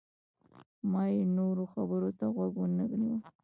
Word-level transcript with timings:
ما 0.91 1.03
یې 1.13 1.23
نورو 1.37 1.63
خبرو 1.73 2.09
ته 2.19 2.25
غوږ 2.35 2.53
ونه 2.59 2.85
نیوه. 2.99 3.19